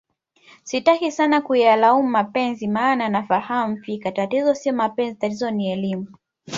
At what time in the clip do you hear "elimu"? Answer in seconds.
5.71-6.07